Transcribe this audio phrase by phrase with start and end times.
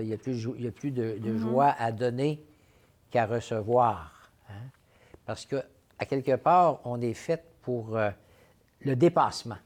[0.00, 2.42] Il n'y a plus, il y a plus de, de joie à donner
[3.10, 4.30] qu'à recevoir.
[4.50, 4.52] hein.
[5.26, 5.56] Parce que,
[5.98, 8.10] à quelque part, on est fait pour euh,
[8.80, 9.56] le dépassement.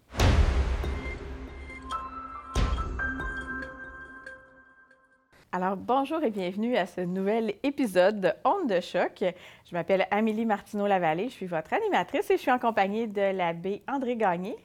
[5.54, 9.22] Alors, bonjour et bienvenue à ce nouvel épisode de Onde de choc.
[9.22, 13.82] Je m'appelle Amélie Martineau-Lavallée, je suis votre animatrice et je suis en compagnie de l'abbé
[13.86, 14.56] André Gagné.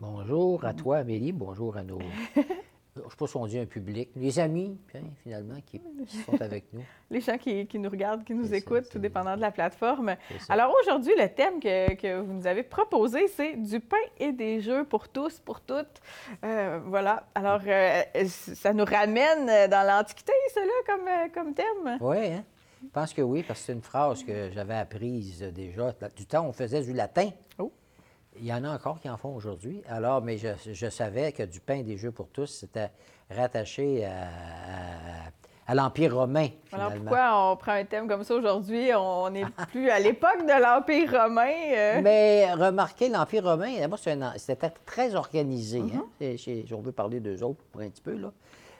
[0.00, 1.32] Bonjour à toi, Amélie.
[1.32, 1.98] Bonjour à nos.
[2.98, 4.10] Je ne sais pas si on dit un public.
[4.16, 5.80] Les amis, hein, finalement, qui
[6.26, 6.82] sont avec nous.
[7.10, 10.16] Les gens qui, qui nous regardent, qui nous ça, écoutent, tout dépendant de la plateforme.
[10.48, 14.60] Alors aujourd'hui, le thème que, que vous nous avez proposé, c'est du pain et des
[14.60, 16.00] jeux pour tous, pour toutes.
[16.44, 17.24] Euh, voilà.
[17.34, 21.98] Alors, euh, ça nous ramène dans l'Antiquité, cela, comme, euh, comme thème?
[22.00, 22.44] Oui, hein?
[22.82, 25.94] je pense que oui, parce que c'est une phrase que j'avais apprise déjà.
[26.16, 27.30] Du temps, on faisait du latin.
[27.58, 27.72] Oh.
[28.40, 29.82] Il y en a encore qui en font aujourd'hui.
[29.88, 32.90] Alors, mais je, je savais que du pain des jeux pour tous, c'était
[33.30, 35.30] rattaché à, à-
[35.70, 38.88] à l'Empire romain, Alors pourquoi on prend un thème comme ça aujourd'hui?
[38.96, 41.52] On n'est plus à l'époque de l'Empire romain.
[41.76, 42.00] euh.
[42.02, 45.82] Mais remarquez, l'Empire romain, d'abord, c'était très organisé.
[46.72, 48.32] on veut parler d'eux autres pour un petit peu, là.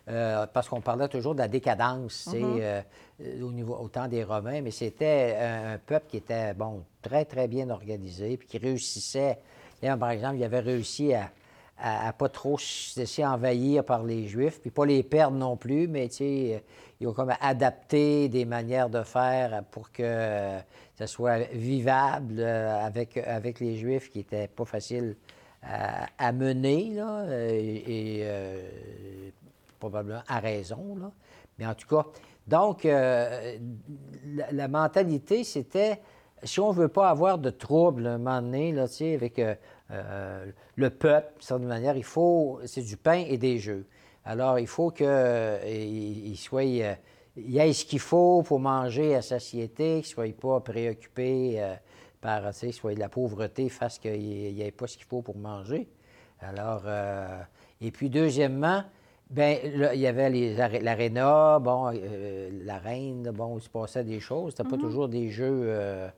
[0.09, 2.81] Euh, parce qu'on parlait toujours de la décadence, sais, euh,
[3.21, 6.85] euh, au, niveau, au temps des Romains, mais c'était un, un peuple qui était, bon,
[7.03, 9.39] très, très bien organisé, puis qui réussissait.
[9.83, 11.31] Par exemple, il avait réussi à,
[11.79, 15.57] à, à pas trop se laisser envahir par les Juifs, puis pas les perdre non
[15.57, 16.59] plus, mais tu sais, euh,
[17.01, 20.59] ils ont comme adapté des manières de faire pour que euh,
[20.97, 25.17] ça soit vivable euh, avec, avec les Juifs qui n'étaient pas faciles
[25.63, 28.69] à, à mener, là, euh, et, et, euh,
[29.79, 31.11] probablement à raison, là.
[31.59, 32.07] Mais en tout cas,
[32.49, 33.59] donc, euh,
[34.53, 36.01] la, mentalité, c'était,
[36.43, 38.75] si on ne veut pas avoir de troubles un moment donné,
[39.15, 39.55] avec euh,
[39.91, 43.87] euh, le peuple, d'une certaine manière, il faut, c'est du pain et des jeux.
[44.25, 46.97] Alors, il faut qu'il il soit, il
[47.37, 51.63] y ait ce qu'il faut pour manger à satiété, qu'il ne soit pas préoccupé
[52.23, 55.23] par, tu sais, soit de la pauvreté, fasse qu'il n'y ait pas ce qu'il faut
[55.23, 55.89] pour manger.
[56.41, 56.83] Alors,
[57.81, 58.85] et puis deuxièmement,
[59.31, 63.63] ben là, il y avait les aré- l'aréna, bon, euh, la reine, là, bon, il
[63.63, 64.55] se passait des choses.
[64.57, 66.09] C'était pas toujours des jeux euh,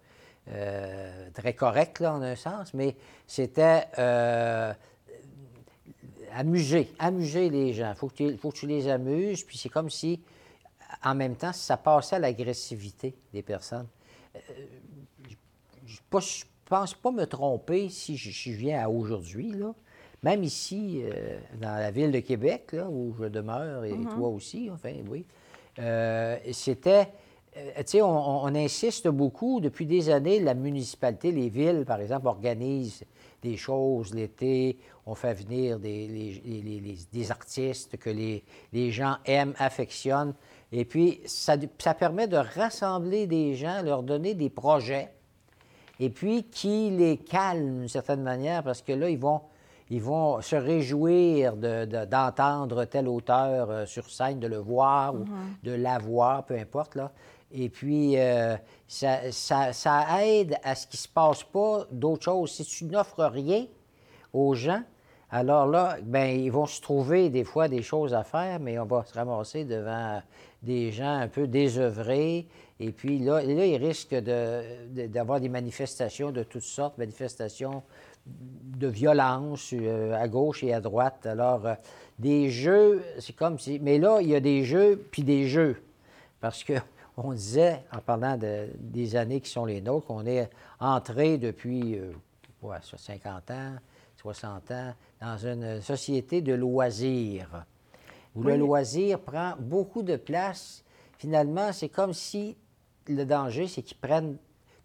[0.53, 2.95] euh, très corrects, là, en un sens, mais
[3.27, 4.73] c'était euh,
[6.33, 7.91] amuser, amuser les gens.
[7.91, 10.21] Il faut, que tu- faut que tu les amuses, puis c'est comme si,
[11.05, 13.87] en même temps, ça passait à l'agressivité des personnes.
[15.87, 16.19] Je ne
[16.69, 19.75] pense pas me tromper si je, je viens à aujourd'hui, là.
[20.23, 24.69] Même ici, euh, dans la ville de Québec, là, où je demeure, et toi aussi,
[24.71, 25.25] enfin, oui,
[25.79, 27.09] euh, c'était...
[27.57, 32.27] euh, tu sais, on, insiste beaucoup depuis des années, la municipalité, les villes, par exemple,
[32.27, 33.05] organisent
[33.43, 34.77] des choses l'été,
[35.07, 38.45] on fait venir des, les- les- les- les- des artistes que les,
[38.93, 40.35] gens aiment, affectionnent,
[40.71, 45.09] et puis ça, ça permet de rassembler des gens, leur donner des projets,
[45.99, 49.41] et puis qui les calme d'une certaine manière, parce que là, ils vont,
[49.91, 55.15] ils vont se réjouir de- de- d'entendre tel auteur euh, sur scène, de le voir
[55.15, 55.25] ou
[55.65, 56.95] de la voir, peu importe.
[56.95, 57.11] Là.
[57.53, 58.57] Et puis, euh,
[58.87, 62.53] ça, ça- ça aide à ce qu'il ne se passe pas d'autre chose.
[62.53, 63.67] Si tu n'offres rien
[64.33, 64.83] aux gens,
[65.33, 68.85] alors là, ben, ils vont se trouver des fois des choses à faire, mais on
[68.85, 70.21] va se ramasser devant
[70.63, 72.47] des gens un peu désœuvrés.
[72.79, 77.83] Et puis là, là ils risquent de- de- d'avoir des manifestations de toutes sortes, manifestations
[78.27, 81.27] de violence euh, à gauche et à droite.
[81.27, 81.75] Alors, euh,
[82.19, 83.79] des jeux, c'est comme si...
[83.81, 85.83] Mais là, il y a des jeux, puis des jeux.
[86.41, 86.75] Parce que
[87.17, 90.49] on disait, en parlant de- des années qui sont les nôtres, qu'on est
[90.79, 92.13] entré depuis euh,
[92.63, 93.75] ouais, ça, 50 ans,
[94.17, 97.65] 60 ans, dans une société de loisirs,
[98.35, 100.85] où le loisir prend beaucoup de place.
[101.19, 102.57] Finalement, c'est comme si
[103.09, 104.37] le danger, c'est qu'ils prennent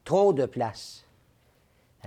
[0.03, 1.04] trop de place.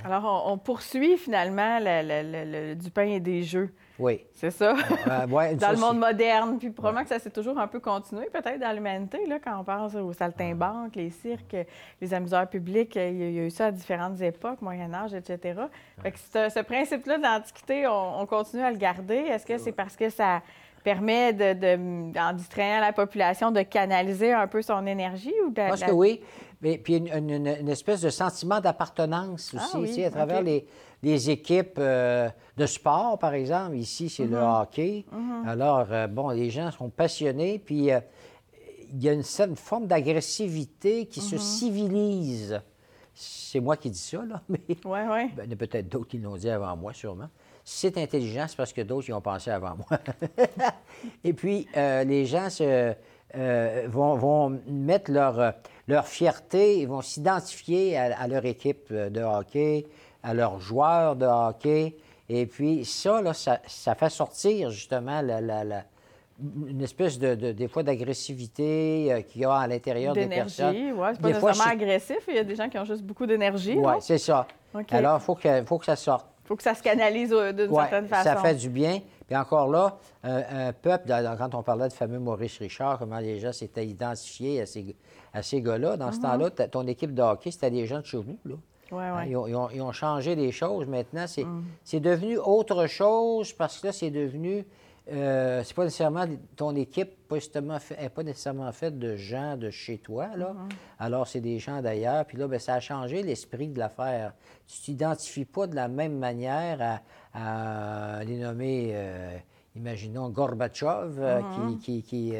[0.04, 3.72] Alors, on, on poursuit finalement le- le- le- le- du pain et des jeux.
[3.98, 4.24] Oui.
[4.32, 4.74] C'est ça?
[5.08, 6.56] Euh, ouais, dans ça, le monde moderne.
[6.58, 9.64] Puis probablement que ça s'est toujours un peu continué, peut-être dans l'humanité, là, quand on
[9.64, 11.56] pense aux saltimbanques, les cirques,
[12.00, 12.94] les amuseurs publics.
[12.94, 15.60] Il y a, eu ça à différentes époques, Moyen-Âge, etc.
[16.02, 19.16] Fait que ce, ce principe-là d'Antiquité, on, on continue à le garder.
[19.16, 20.42] Est-ce que c'est parce que ça
[20.82, 25.60] permet, de, de- en distrayant la population, de canaliser un peu son énergie ou de,
[25.62, 26.20] Je pense la- que oui.
[26.60, 30.04] Mais puis une, une- une- une espèce de sentiment d'appartenance aussi, Ah oui, tu sais,
[30.06, 30.66] à travers les,
[31.04, 33.76] les équipes euh, de sport, par exemple.
[33.76, 34.30] Ici, c'est Mm-hmm.
[34.30, 35.04] le hockey.
[35.46, 38.00] Alors, euh, bon, les gens sont passionnés, puis euh,
[38.92, 41.22] il y a une, certaine forme d'agressivité qui Mm-hmm.
[41.30, 42.60] se civilise.
[43.14, 45.30] C'est moi qui dis ça, là, mais Oui, oui.
[45.36, 47.28] ben, il y en a peut-être d'autres qui l'ont dit avant moi, sûrement.
[47.70, 50.00] C'est intelligent, c'est parce que d'autres y ont pensé avant moi.
[51.24, 52.94] Et puis, euh, les gens se,
[53.88, 55.52] vont, mettre leur,
[55.86, 59.84] leur fierté, ils vont s'identifier à, leur équipe de hockey,
[60.22, 61.94] à leurs joueurs de hockey.
[62.30, 65.84] Et puis ça, là, ça, fait sortir justement la,
[66.40, 70.72] une espèce de, des fois d'agressivité euh, qu'il y a à l'intérieur des personnes.
[70.72, 71.08] D'énergie, oui.
[71.12, 72.18] C'est pas nécessairement agressif.
[72.28, 73.76] Il y a des gens qui ont juste beaucoup d'énergie.
[73.76, 74.46] Oui, c'est ça.
[74.90, 76.26] Alors, il faut que, faut que ça sorte.
[76.48, 78.24] Il faut que ça se canalise euh, d'une certaine façon.
[78.24, 79.00] ça fait du bien.
[79.26, 83.52] Puis encore là, un, peuple, quand on parlait de fameux Maurice Richard, comment les gens
[83.52, 84.96] s'étaient identifiés à ces,
[85.34, 86.22] à ces gars-là, dans ce mm-hmm.
[86.22, 88.54] temps-là, ton équipe de hockey, c'était des gens de chez vous, là.
[88.90, 89.28] Ouais, ouais.
[89.28, 90.86] Ils, ont, ils, ont, changé les choses.
[90.86, 91.62] Maintenant, mm.
[91.84, 94.64] c'est devenu autre chose parce que là, c'est devenu
[95.10, 96.26] euh, c'est pas nécessairement
[96.56, 100.28] ton équipe n'est pas nécessairement faite de gens de chez toi.
[100.36, 100.52] Là.
[100.52, 100.72] Mm-hmm.
[100.98, 102.24] Alors, c'est des gens d'ailleurs.
[102.26, 104.34] Puis là, bien, ça a changé l'esprit de l'affaire.
[104.66, 107.00] Tu t'identifies pas de la même manière
[107.32, 109.36] à, les nommer, euh,
[109.76, 111.78] imaginons, Gorbatchev, euh, mm-hmm.
[111.78, 112.34] qui, qui,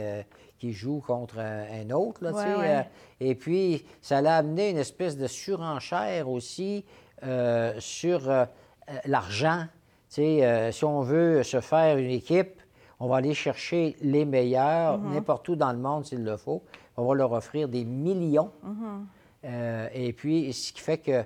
[0.59, 2.23] qui, joue contre un autre.
[2.25, 2.87] Là,
[3.21, 6.85] et puis, ça l'a amené une espèce de surenchère aussi
[7.79, 8.47] sur
[9.05, 9.65] l'argent.
[10.09, 10.41] Si
[10.83, 12.58] on veut se faire une équipe,
[13.01, 15.15] on va aller chercher les meilleurs mhm.
[15.15, 16.63] n'importe où dans le monde s'il le faut.
[16.97, 18.51] On va leur offrir des millions.
[18.63, 19.07] Mhm.
[19.45, 21.23] Euh, et puis, ce qui fait que euh,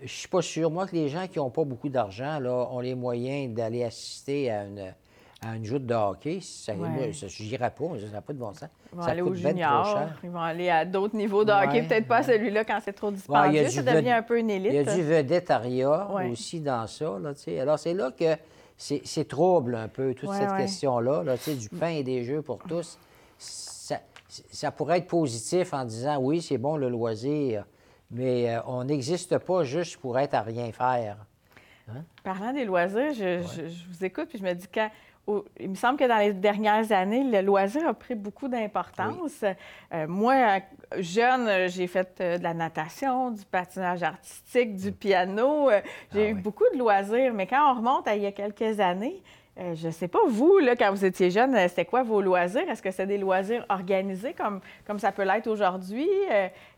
[0.00, 2.80] je ne suis pas sûr, moi, que les gens qui n'ont pas beaucoup d'argent ont
[2.80, 4.92] les moyens d'aller assister à une,
[5.42, 7.12] à une joute de hockey, ça, ouais.
[7.12, 8.68] je n'irai pas, ça n'a pas de bon sens.
[8.92, 12.22] Ils vont aller au junior, ils vont aller à d'autres niveaux de hockey, peut-être pas
[12.22, 14.72] celui-là quand c'est trop dispendieux, ça devient un peu une élite.
[14.72, 17.16] Il y a du vedettariat aussi dans ça.
[17.22, 18.36] Là, Alors, c'est là que
[18.76, 22.98] c'est trouble un peu, toute cette question-là, là, du pain et des jeux pour tous.
[23.38, 27.64] Ça, ça pourrait être positif en disant, oui, c'est bon le loisir,
[28.10, 31.24] mais euh, on n'existe pas juste pour être à rien faire.
[31.88, 32.04] Hein?
[32.22, 34.90] Parlant des loisirs, je, je, vous écoute, puis je me dis, quand,
[35.58, 39.44] il me semble que dans les dernières années, le loisir a pris beaucoup d'importance.
[39.92, 40.60] Euh, moi,
[40.98, 45.70] jeune, j'ai fait euh, de la natation, du patinage artistique, du piano.
[45.70, 45.80] Euh,
[46.12, 48.78] j'ai ah eu beaucoup de loisirs, mais quand on remonte à il y a quelques
[48.80, 49.22] années,
[49.58, 52.68] je ne sais pas, vous, là, quand vous étiez jeune, c'était quoi vos loisirs?
[52.68, 56.10] Est-ce que c'est des loisirs organisés comme, comme ça peut l'être aujourd'hui?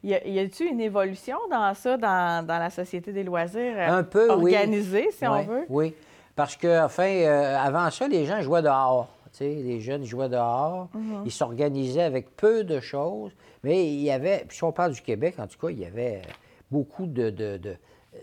[0.04, 3.74] y a-t-il une évolution dans ça, dans, la société des loisirs?
[3.80, 5.66] Un peu, organisée, si on veut?
[5.68, 5.92] Oui.
[6.38, 9.08] Parce que, enfin, euh, avant ça, les gens jouaient dehors.
[9.40, 10.88] les jeunes jouaient dehors.
[10.94, 11.22] Mhm.
[11.24, 13.32] Ils s'organisaient avec peu de choses.
[13.64, 15.84] Mais il y avait, puis si on parle du Québec, en tout cas, il y
[15.84, 16.22] avait
[16.70, 17.74] beaucoup de, euh,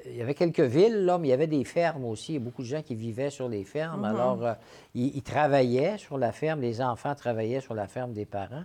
[0.06, 2.32] il y avait quelques villes, là, mais il y avait des fermes aussi.
[2.32, 4.00] Il y a beaucoup de gens qui vivaient sur les fermes.
[4.00, 4.06] Mhm.
[4.06, 4.54] Alors, euh,
[4.94, 6.62] ils, travaillaient sur la ferme.
[6.62, 8.64] Les enfants travaillaient sur la ferme des parents,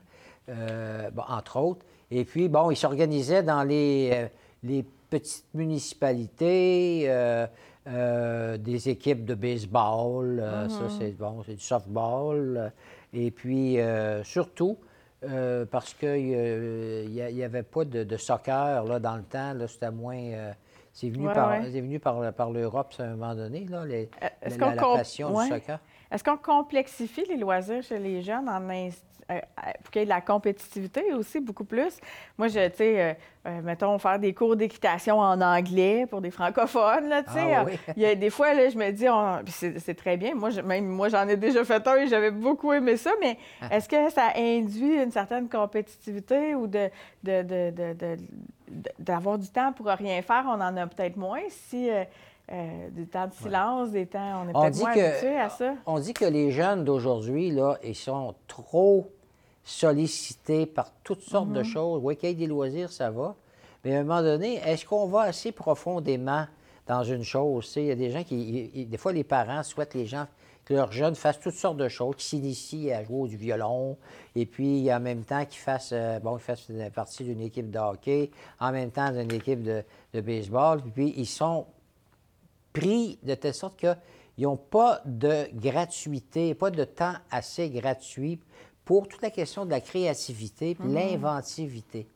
[1.28, 1.84] entre autres.
[2.12, 4.28] Et puis, bon, ils s'organisaient dans les,
[4.62, 7.04] les petites municipalités.
[7.06, 7.46] Euh,
[7.86, 10.90] des équipes de baseball, euh, ça mhm.
[10.98, 12.72] c'est bon, c'est du softball.
[13.12, 14.78] et puis euh, surtout,
[15.70, 20.52] parce qu'il n'y avait pas de, soccer là, dans le temps, c'était moins.
[20.92, 24.08] c'est venu, par, venu par, par l'Europe à un moment donné, là, les,
[24.42, 25.78] la, passion du soccer.
[26.10, 28.90] Est-ce qu'on complexifie les loisirs chez les jeunes en, euh, euh,
[29.82, 31.98] pour qu'il y ait de la compétitivité aussi, beaucoup plus.
[32.36, 33.16] Moi, je, tu sais,
[33.46, 37.54] euh, mettons, faire des cours d'équitation en anglais pour des francophones, là, tu sais.
[37.54, 37.64] Ah
[37.96, 39.06] il y a des fois, là, je me dis,
[39.78, 40.34] c'est très bien.
[40.34, 43.76] Moi, même moi, j'en ai déjà fait un et j'avais beaucoup aimé ça, mais ah.
[43.76, 46.90] est-ce que ça induit une certaine compétitivité ou de,
[48.98, 50.44] d'avoir du temps pour rien faire?
[50.46, 51.88] On en a peut-être moins si...
[52.90, 54.42] des temps de silence, des temps.
[54.44, 55.74] On est peut-être moins habitué à ça?
[55.86, 59.08] On dit que les jeunes d'aujourd'hui, là, ils sont trop
[59.70, 61.64] sollicité par toutes sortes de mhm.
[61.64, 62.00] choses.
[62.02, 63.36] Oui, qu'il y ait des loisirs, ça va.
[63.84, 66.46] Mais à un moment donné, est-ce qu'on va assez profondément
[66.86, 67.72] dans une chose?
[67.76, 68.86] Il y a des gens qui.
[68.86, 70.26] Des fois, les parents souhaitent les gens
[70.64, 73.96] que leurs jeunes fassent toutes sortes de choses, qu'ils s'initient à jouer du violon,
[74.36, 78.30] et puis en même temps qu'ils fassent, euh, bon, fassent partie d'une équipe de hockey,
[78.60, 79.82] en même temps d'une équipe de,
[80.14, 81.66] de, baseball, puis ils sont
[82.72, 83.96] pris de telle sorte qu'ils
[84.38, 88.38] n'ont pas de gratuité, pas de temps assez gratuit
[88.90, 90.94] pour toute la question de la créativité et mhm.
[90.94, 92.08] l'inventivité.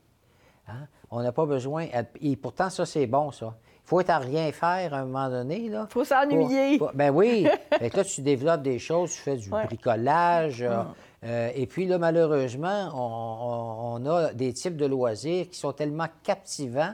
[0.67, 0.87] Hein?
[1.09, 1.87] On n'a pas besoin.
[2.19, 3.55] Et pourtant, ça, c'est bon, ça.
[3.85, 5.67] Il faut être à rien faire à un moment donné.
[5.67, 6.77] Il faut s'ennuyer.
[6.93, 7.47] Ben oui.
[7.93, 10.63] là, tu développes des choses, tu fais du bricolage.
[10.63, 10.85] Euh, mhm.
[11.23, 16.93] euh, et puis là, malheureusement, on, a des types de loisirs qui sont tellement captivants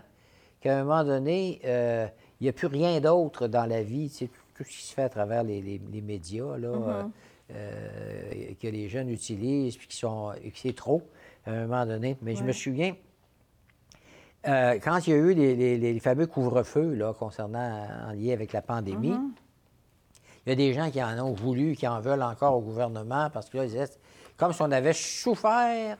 [0.60, 2.06] qu'à un moment donné, euh,
[2.40, 4.12] il n'y a plus rien d'autre dans la vie.
[4.12, 6.56] Tu tout, ce qui se fait à travers les, médias.
[6.56, 6.84] Là, mhm.
[6.88, 7.04] Euh,
[8.62, 11.02] que les jeunes utilisent, puis qui sont, c'est trop
[11.46, 12.18] à un moment donné.
[12.22, 12.96] Mais je me souviens,
[14.48, 18.62] euh, quand il y a eu les, fameux couvre-feux là, concernant en lien avec la
[18.62, 19.32] pandémie, mm-hmm.
[20.46, 23.30] il y a des gens qui en ont voulu, qui en veulent encore au gouvernement
[23.32, 23.90] parce que là, ils disaient
[24.38, 25.98] comme si on avait souffert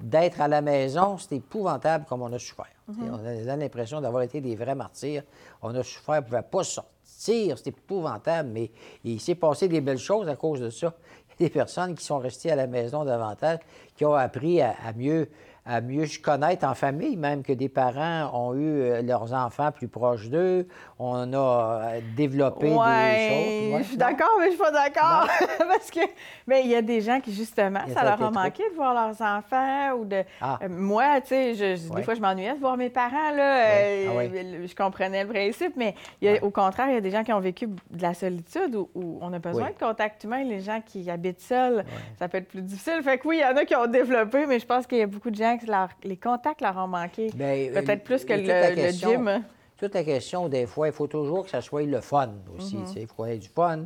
[0.00, 1.18] d'être à la maison.
[1.18, 2.66] C'est épouvantable comme on a souffert.
[2.88, 5.22] On a l'impression d'avoir été des vrais martyrs.
[5.62, 6.95] On a souffert, on ne pouvait pas sortir.
[7.18, 8.70] C'est épouvantable, mais
[9.02, 10.94] il s'est passé des belles choses à cause de ça.
[11.38, 13.58] Des personnes qui sont restées à la maison davantage,
[13.96, 15.28] qui ont appris à mieux
[15.66, 19.88] à mieux connaître en famille, même que des parents ont eu euh, leurs enfants plus
[19.88, 20.68] proches d'eux.
[21.00, 23.78] On a euh, développé des choses.
[23.78, 25.28] je suis d'accord, mais je suis pas d'accord.
[25.58, 26.00] Parce que,
[26.46, 29.20] mais il y a des gens qui, justement, ça leur a manqué de voir leurs
[29.20, 30.22] enfants ou de.
[30.40, 30.60] Ah.
[30.62, 33.64] Euh, moi, tu sais, des fois, je m'ennuyais de voir mes parents, là.
[33.66, 35.96] Ah je comprenais le principe, mais
[36.42, 39.32] au contraire, il y a des gens qui ont vécu de la solitude où, on
[39.32, 40.44] a besoin de contact humain.
[40.44, 41.84] Les gens qui habitent seuls,
[42.20, 43.00] ça peut être plus difficile.
[43.02, 45.02] Fait que oui, il y en a qui ont développé, mais je pense qu'il y
[45.02, 45.56] a beaucoup de gens
[46.04, 47.30] les contacts leur ont manqué.
[47.34, 49.44] Ben, Peut-être plus que le, gym.
[49.78, 52.76] Toute la question, des fois, il faut toujours que ça soit le fun aussi.
[52.76, 52.98] Mm-hmm.
[53.00, 53.80] Il faut avoir du fun.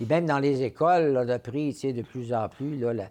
[0.00, 3.08] Et même dans les écoles, là, le prix, de plus en plus, là,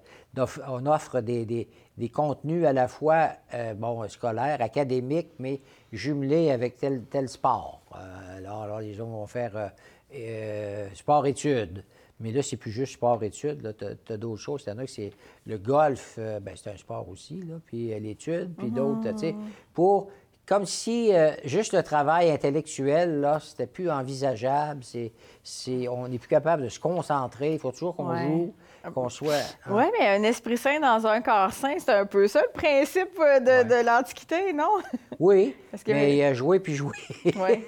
[0.67, 1.69] on offre des,
[2.13, 5.61] contenus à la fois euh, bon, scolaires, académiques, mais
[5.93, 7.81] jumelés avec tel, tel sport.
[7.95, 9.71] Euh, alors, les gens vont faire
[10.13, 11.85] euh, sport-études.
[12.19, 13.75] Mais là, c'est plus juste sport-études.
[13.77, 14.63] Tu as, d'autres choses.
[14.65, 15.11] Il y en a que c'est
[15.45, 19.17] le golf, euh, ben, c'est un sport aussi, là, puis euh, l'étude, puis d'autres, tu
[19.17, 19.35] sais,
[19.73, 20.09] pour
[20.47, 24.83] comme si euh, juste le travail intellectuel, là, c'était plus envisageable.
[24.83, 25.11] C'est,
[25.43, 27.53] c'est, on n'est plus capable de se concentrer.
[27.53, 28.53] Il faut toujours qu'on joue,
[28.93, 29.33] qu'on soit.
[29.65, 29.71] Hein.
[29.71, 33.17] Oui, mais un esprit sain dans un corps sain, c'est un peu ça le principe
[33.17, 34.69] de, l'Antiquité, non?
[35.19, 35.55] Oui,
[35.87, 36.97] mais jouer puis jouer.
[37.23, 37.63] oui.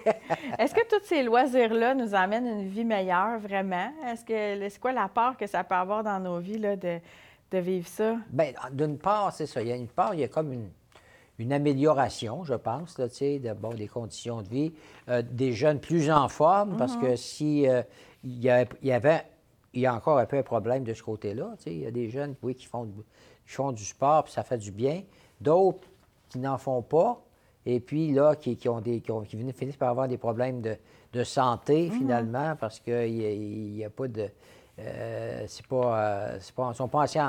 [0.59, 3.89] Est-ce que tous ces loisirs-là nous amènent une vie meilleure, vraiment?
[4.05, 6.99] Est-ce que c'est quoi la part que ça peut avoir dans nos vies là, de,
[7.51, 8.17] de vivre ça?
[8.29, 9.61] Bien, d'une part, c'est ça.
[9.61, 10.69] Il y a une part, il y a comme une
[11.39, 14.73] une amélioration, je pense, là, de, bon, des conditions de vie,
[15.09, 17.17] euh, des jeunes plus en forme, parce que mhm.
[17.17, 17.83] si euh,
[18.23, 19.25] il, y avait,
[19.73, 22.09] il y a encore un peu un problème de ce côté-là, il y a des
[22.09, 22.89] jeunes, oui, qui font,
[23.45, 25.03] font du sport, puis ça fait du bien,
[25.39, 25.87] d'autres
[26.29, 27.23] qui n'en font pas,
[27.65, 30.77] et puis là, qui, ont des, qui, finissent par avoir des problèmes de,
[31.23, 31.97] santé, mhm.
[31.97, 34.29] finalement, parce qu'il n'y a, pas de...
[34.79, 37.19] Euh, c'est pas, pas, ils ne sont pas assez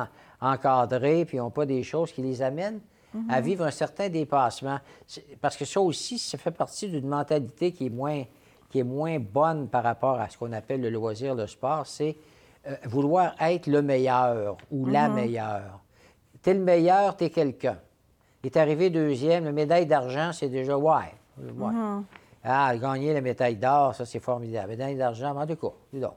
[0.40, 2.80] encadrés, puis ils n'ont pas des choses qui les amènent
[3.28, 4.78] à vivre un certain dépassement.
[5.40, 8.24] Parce que ça aussi, ça fait partie d'une mentalité qui est moins,
[8.70, 12.16] qui est moins bonne par rapport à ce qu'on appelle le loisir, le sport, c'est
[12.66, 15.14] euh, vouloir être le meilleur ou la mhm.
[15.14, 15.80] meilleure.
[16.42, 17.78] T'es le meilleur, t'es quelqu'un.
[18.42, 21.14] Il est arrivé deuxième, la médaille d'argent, c'est déjà ouais.
[21.38, 22.04] Mhm.
[22.44, 24.68] Ah, gagner la médaille d'or, ça c'est formidable.
[24.68, 26.14] Médaille d'argent, en tout cas, dis donc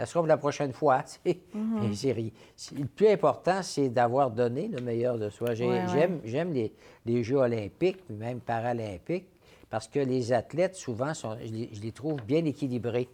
[0.00, 1.04] ça sera pour la prochaine fois.
[1.52, 1.92] Mhm.
[2.78, 5.54] Le plus important, c'est d'avoir donné le meilleur de soi.
[5.54, 9.26] J'aime les, Jeux olympiques, même paralympiques,
[9.68, 13.08] parce que les athlètes, souvent, je, les, trouve bien équilibrés,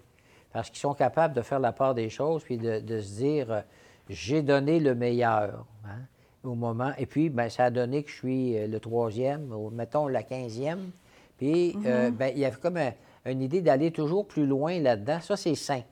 [0.52, 3.61] parce qu'ils sont capables de faire la part des choses, puis de, se dire, euh,
[4.09, 5.66] j'ai donné le meilleur.
[5.85, 6.02] Hein,
[6.45, 6.93] au moment.
[6.97, 10.23] Et puis, ben, ça a donné que je suis euh, le troisième, ou mettons la
[10.23, 10.90] quinzième.
[11.38, 12.16] Puis, euh, mhm.
[12.16, 12.78] ben, il y avait comme
[13.25, 15.21] une idée d'aller toujours plus loin là-dedans.
[15.21, 15.83] Ça, c'est sain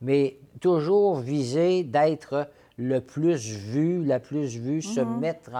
[0.00, 5.20] mais toujours viser d'être le plus vu, la plus vue, se mhm.
[5.20, 5.50] mettre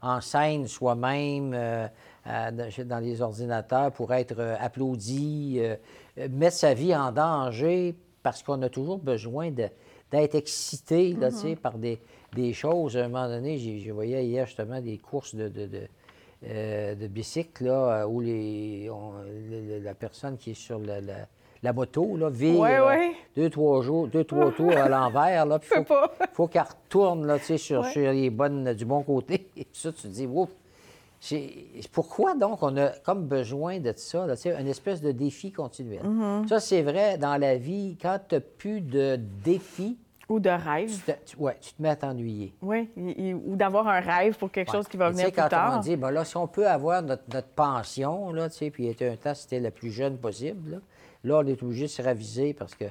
[0.00, 1.88] en, scène soi-même euh,
[2.24, 5.76] dans les ordinateurs pour être euh, applaudi, euh,
[6.30, 11.56] mettre sa vie en danger parce qu'on a toujours besoin d'être excité là, mhm.
[11.56, 11.98] par des,
[12.52, 12.96] choses.
[12.96, 15.68] À un moment donné, je voyais hier justement des courses de, de,
[16.42, 18.88] de, bicycle là, où les,
[19.82, 21.26] la personne qui est sur la la
[21.70, 22.64] moto, là, vire
[23.36, 25.94] deux, trois jours, deux, trois tours à l'envers, là, il faut,
[26.32, 29.48] faut qu'elle retourne, là, sur, sur les bonnes, du bon côté.
[29.56, 30.50] Et ça, tu te dis, ouf,
[31.92, 36.02] pourquoi donc on a comme besoin de ça, là, une espèce de défi continuel?
[36.02, 36.48] Mm-hmm.
[36.48, 40.90] Ça, c'est vrai dans la vie, quand tu n'as plus de défi, ou de rêve.
[41.38, 42.54] Oui, tu te mets à t'ennuyer.
[42.62, 42.88] Oui,
[43.46, 45.74] ou d'avoir un rêve pour quelque chose qui va venir plus quand tard.
[45.76, 48.96] on dit, ben là, si on peut avoir notre, pension, là, tu sais, puis il
[48.98, 50.76] y a un temps, c'était le plus jeune possible, là,
[51.24, 52.84] Là, on est obligé de se raviser parce que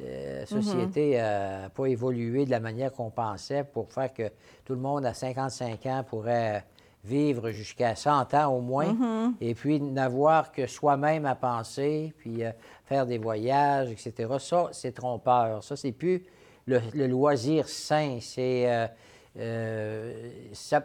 [0.00, 4.30] euh, la société n'a pas évolué de la manière qu'on pensait pour faire que
[4.64, 6.64] tout le monde à 55 ans pourrait
[7.04, 9.32] vivre jusqu'à 100 ans au moins, mm-hmm.
[9.40, 12.50] et puis n'avoir que soi-même à penser, puis euh,
[12.86, 14.32] faire des voyages, etc.
[14.38, 15.62] Ça, c'est trompeur.
[15.62, 16.24] Ça, c'est plus
[16.66, 18.18] le, loisir sain.
[18.20, 18.88] C'est,
[19.36, 20.80] euh, ça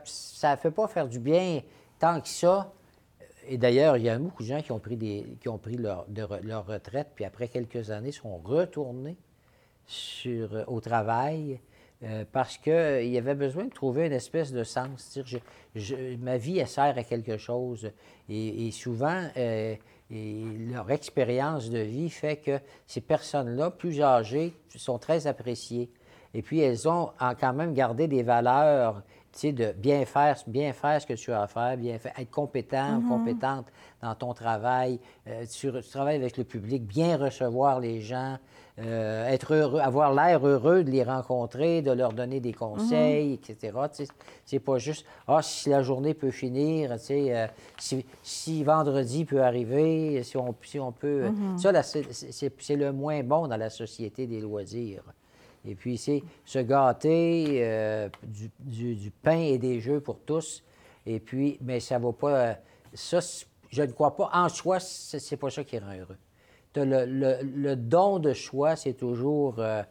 [0.52, 1.62] ne fait pas faire du bien
[2.00, 2.72] tant que ça
[3.52, 4.98] et d'ailleurs, il y a beaucoup de gens qui ont pris,
[5.42, 6.06] qui ont pris leur,
[6.44, 9.18] leur retraite, puis après quelques années, sont retournés
[9.88, 11.60] sur, euh, au travail
[12.04, 15.14] euh, parce qu'il euh, y avait besoin de trouver une espèce de sens.
[15.14, 15.42] Dire,
[15.74, 17.92] je, ma vie, elle sert à quelque chose.
[18.30, 19.28] Et, souvent,
[20.12, 25.90] leur expérience de vie fait que ces personnes-là, plus âgées, sont très appréciées.
[26.36, 29.02] Et puis, elles ont quand même gardé des valeurs
[29.44, 33.00] de bien faire, bien faire ce que tu as à faire, bien faire, être compétent,
[33.00, 33.08] mm-hmm.
[33.08, 33.66] compétente
[34.02, 38.38] dans ton travail, euh, tu, travailles avec le public, bien recevoir les gens,
[38.80, 43.52] euh, être heureux, avoir l'air heureux de les rencontrer, de leur donner des conseils, mm-hmm.
[43.52, 44.08] etc.
[44.46, 50.24] C'est pas juste, ah, si la journée peut finir, euh, si, si, vendredi peut arriver,
[50.24, 51.30] si on, si on peut.
[51.30, 51.58] Mm-hmm.
[51.58, 55.04] Ça, c'est le moins bon dans la société des loisirs.
[55.66, 58.10] Et puis, c'est se gâter, euh,
[58.60, 60.64] du, pain et des jeux pour tous.
[61.06, 62.36] Et puis, mais ça ne va pas.
[62.36, 62.54] Euh,
[62.94, 63.20] ça,
[63.70, 64.30] je ne crois pas.
[64.34, 66.18] En soi, c'est pas ça qui rend heureux.
[66.76, 69.84] Le, don de choix, c'est toujours euh,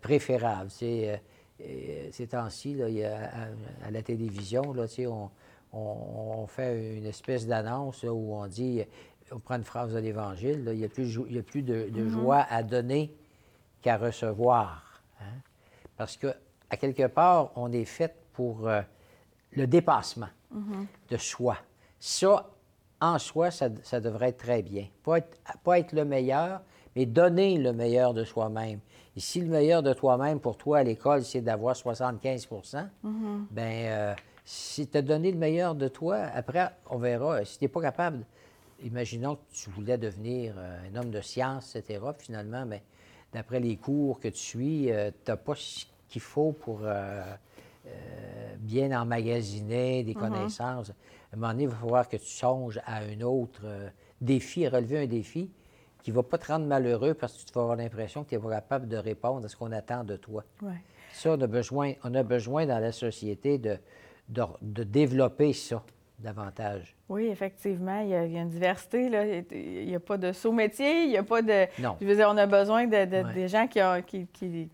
[0.00, 0.70] préférable.
[0.70, 1.22] C'est,
[2.10, 5.28] ces temps-ci, à, la télévision, là, on,
[5.72, 8.82] on, fait une espèce d'annonce où on dit
[9.30, 12.02] on prend une phrase de l'Évangile, il n'y a plus, il a plus de, de
[12.02, 12.08] mm-hmm.
[12.08, 13.14] joie à donner
[13.82, 15.02] qu'à recevoir.
[15.20, 15.40] Hein?
[15.96, 16.34] Parce que,
[16.68, 18.82] à quelque part, on est fait pour euh,
[19.52, 20.28] le dépassement
[21.10, 21.56] de soi.
[21.98, 22.50] Ça,
[23.00, 23.68] en soi, ça,
[24.00, 24.86] devrait être très bien.
[25.02, 26.62] Pas être, pas être le meilleur,
[26.96, 28.80] mais donner le meilleur de soi-même.
[29.16, 32.48] Et si le meilleur de toi-même pour toi à l'école, c'est d'avoir 75
[33.02, 37.44] bien, euh, si tu as donné le meilleur de toi, après, on verra.
[37.44, 38.24] Si tu n'es pas capable,
[38.82, 42.82] imaginons que tu voulais devenir euh, un homme de science, etc., finalement, mais
[43.32, 47.22] d'après les cours que tu suis, euh, tu n'as pas ce qu'il faut pour euh,
[47.86, 50.20] euh, bien emmagasiner des mhm.
[50.20, 50.90] connaissances.
[50.90, 53.62] À un moment donné, il va falloir que tu songes à un autre
[54.20, 55.50] défi, à relever un défi
[56.02, 58.34] qui ne va pas te rendre malheureux parce que tu vas avoir l'impression que tu
[58.34, 60.44] n'es pas capable de répondre à ce qu'on attend de toi.
[61.12, 63.76] Ça, on a, besoin, on a besoin dans la société de,
[64.28, 65.84] de développer ça
[66.20, 66.94] davantage.
[67.08, 69.08] Oui, effectivement, il y a, une diversité.
[69.08, 69.24] Là.
[69.50, 71.66] Il n'y a pas de sous-métier, il n'y a pas de...
[71.80, 71.96] Non.
[72.00, 74.68] Je veux dire, on a besoin de, des gens qui ont, qui,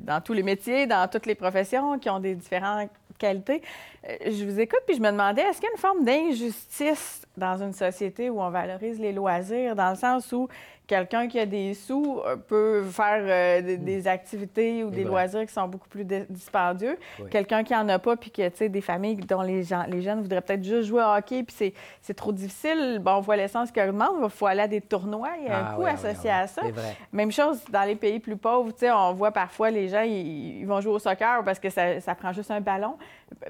[0.00, 3.62] dans tous les métiers, dans toutes les professions, qui ont des différentes qualités.
[4.08, 7.26] Euh, je vous écoute, puis je me demandais, est-ce qu'il y a une forme d'injustice
[7.36, 10.48] dans une société où on valorise les loisirs, dans le sens où
[10.86, 14.06] quelqu'un qui a des sous euh, peut faire euh, des, mm.
[14.06, 16.98] activités ou des loisirs qui sont beaucoup plus dispendieux.
[17.30, 20.20] Quelqu'un qui n'en a pas, puis qui a des familles dont les, gens, les jeunes
[20.20, 22.98] voudraient peut-être juste jouer au hockey, puis c'est trop difficile.
[23.00, 25.58] Bon, on voit l'essence qui augmente, il faut aller à des tournois, il y a
[25.58, 26.62] un ah coût associé à ça.
[27.12, 30.92] Même chose dans les pays plus pauvres, on voit parfois les gens, ils, vont jouer
[30.92, 32.96] au soccer parce que ça, ça prend juste un ballon.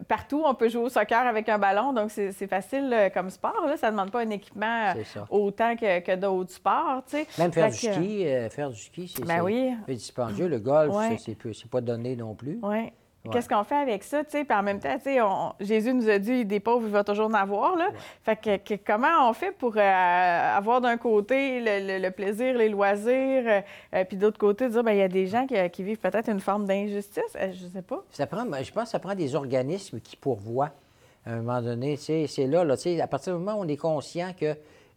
[0.08, 3.66] Partout, on peut jouer au soccer avec un ballon, donc c'est facile euh, comme sport.
[3.66, 3.76] Là.
[3.76, 4.92] Ça ne demande pas un équipement
[5.30, 7.02] autant que, que d'autres sports.
[7.38, 9.72] Même faire du ski, euh, faire du ski, c'est ben oui.
[9.88, 10.48] dispendieux.
[10.48, 10.94] Le golf,
[11.24, 12.58] c'est pas donné non plus.
[12.62, 12.92] Oui.
[13.32, 14.44] Qu'est-ce qu'on fait avec ça, tu sais?
[14.44, 15.18] Puis en même temps, tu sais,
[15.60, 17.88] Jésus nous a dit, des pauvres, il va toujours en avoir, là.
[18.22, 23.62] Fait que, comment on fait pour euh, avoir d'un côté le, plaisir, les loisirs,
[23.94, 26.40] euh, puis d'autre côté, dire, bien, il y a des gens qui, vivent peut-être une
[26.40, 28.04] forme d'injustice, je sais pas.
[28.10, 30.72] Ça prend, je pense que ça prend des organismes qui pourvoient
[31.26, 31.96] à un moment donné.
[31.96, 34.46] C'est là, là, à partir du moment où on est conscient que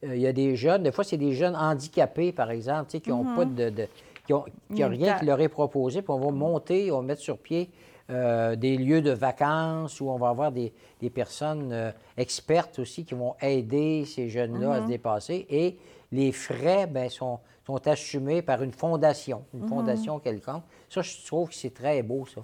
[0.04, 3.10] euh, il y a des jeunes, des fois, c'est des jeunes handicapés, par exemple, qui
[3.10, 3.74] n'ont pas mm-hmm.
[3.74, 3.88] de,
[4.26, 7.38] qui ont, rien qui leur est proposé, puis on va monter, on va mettre sur
[7.38, 7.70] pied
[8.10, 10.72] euh, des lieux de vacances où on va avoir des,
[11.13, 14.88] personnes euh, expertes aussi qui vont aider ces jeunes-là à se mm-hmm.
[14.88, 15.46] dépasser.
[15.50, 15.78] Et
[16.13, 19.67] les frais ben, sont, sont assumés par une fondation, une mm-hmm.
[19.67, 20.63] fondation quelconque.
[20.89, 22.41] Ça, je trouve que c'est très beau, ça.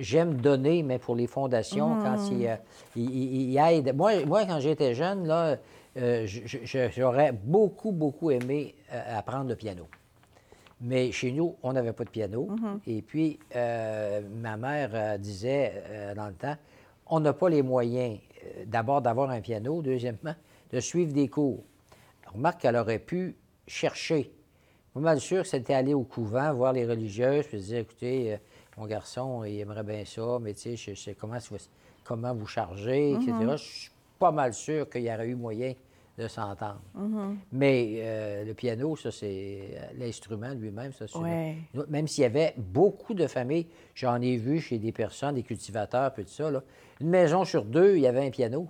[0.00, 2.16] J'aime donner, mais pour les fondations, quand
[2.96, 3.96] ils, aident.
[3.96, 5.56] Moi, moi quand j'étais jeune, là,
[5.96, 6.26] euh,
[6.94, 9.86] j'aurais beaucoup, beaucoup aimé apprendre le piano.
[10.80, 12.48] Mais chez nous, on n'avait pas de piano.
[12.50, 12.78] Mm-hmm.
[12.86, 16.56] Et puis, euh, ma mère disait dans le temps,
[17.06, 18.18] on n'a pas les moyens,
[18.66, 20.34] d'abord d'avoir un piano, deuxièmement,
[20.72, 21.64] de suivre des cours.
[22.32, 23.34] Remarque qu'elle aurait pu
[23.66, 24.32] chercher.
[24.94, 28.38] Moi, mal sûr que c'était aller au couvent, voir les religieuses, puis dire, écoutez,
[28.76, 31.38] mon garçon, il aimerait bien ça, mais tu sais, je sais comment,
[32.04, 33.32] comment vous charger, etc.
[33.32, 33.56] Mm-hmm.
[33.56, 35.74] Je suis pas mal sûr qu'il y aurait eu moyen
[36.18, 36.80] de s'entendre.
[36.98, 37.36] Mm-hmm.
[37.52, 41.06] Mais euh, le piano, ça, c'est euh, l'instrument lui-même, ça,
[41.88, 46.12] Même s'il y avait beaucoup de familles, j'en ai vu chez des personnes, des cultivateurs,
[46.12, 46.62] puis tout ça, là.
[47.00, 48.66] une maison sur deux, il y avait un piano.